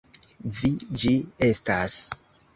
Vi 0.61 0.71
ĝi 1.03 1.13
estas! 1.51 2.01